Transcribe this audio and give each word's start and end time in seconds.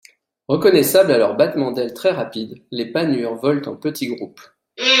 Reconnaissables 0.47 1.11
à 1.11 1.19
leurs 1.19 1.37
battements 1.37 1.71
d'ailes 1.71 1.93
très 1.93 2.09
rapides, 2.09 2.55
les 2.71 2.91
Panures 2.91 3.35
volent 3.35 3.71
en 3.71 3.75
petits 3.75 4.07
groupes. 4.07 4.41